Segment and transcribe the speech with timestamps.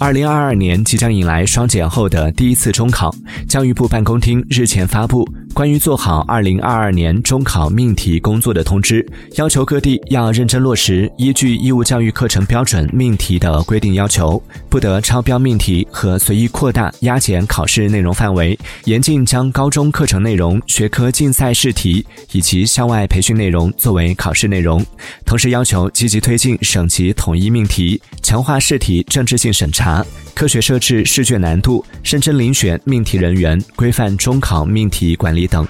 [0.00, 3.14] 二零二二年即将迎来双减后的第一次中考，
[3.48, 9.06] 教育部办公厅日前发布关于做好二零二二年中考命题工作的通知，
[9.36, 24.84] 要求各地要认真落实依据义务教育课程标准命题的规定要求，不得超标命题和随意扩大、压减考试内容范围，严禁将高中课程内容、学科竞赛试题以及校外培训内容作为考试内容。
[25.24, 30.04] 同时要求积极推进省级统一命题，强化试题政治性审查。
[30.34, 35.66] 科学设置试卷难度，认真遴选命题人员，规范中考命题管理等。